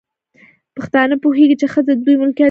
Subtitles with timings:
[0.75, 2.39] پښتانه پوهيږي، چې ښځې د دوی ملکيت نه دی